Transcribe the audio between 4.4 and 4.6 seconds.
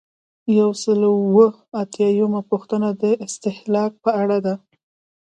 ده.